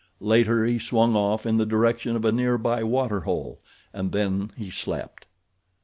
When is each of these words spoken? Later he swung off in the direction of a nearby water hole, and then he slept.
Later 0.19 0.65
he 0.65 0.79
swung 0.79 1.15
off 1.15 1.45
in 1.45 1.57
the 1.57 1.63
direction 1.67 2.15
of 2.15 2.25
a 2.25 2.31
nearby 2.31 2.81
water 2.83 3.19
hole, 3.19 3.61
and 3.93 4.11
then 4.11 4.49
he 4.57 4.71
slept. 4.71 5.27